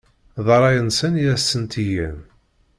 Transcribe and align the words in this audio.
D 0.45 0.47
ṛṛay-nsen 0.57 1.13
i 1.23 1.25
asen-tt-igan. 1.35 2.19